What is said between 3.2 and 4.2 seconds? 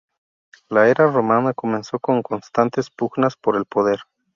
por el poder.